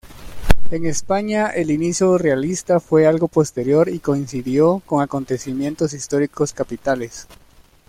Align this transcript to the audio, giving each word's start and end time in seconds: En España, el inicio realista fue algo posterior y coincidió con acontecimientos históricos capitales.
En 0.71 0.87
España, 0.87 1.49
el 1.51 1.69
inicio 1.69 2.17
realista 2.17 2.79
fue 2.79 3.05
algo 3.05 3.27
posterior 3.27 3.87
y 3.87 3.99
coincidió 3.99 4.79
con 4.87 5.03
acontecimientos 5.03 5.93
históricos 5.93 6.53
capitales. 6.53 7.27